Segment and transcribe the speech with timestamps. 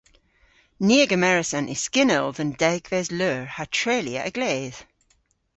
[0.85, 4.79] Ni a gemeras an yskynnell dhe'n degves leur ha treylya a-gledh.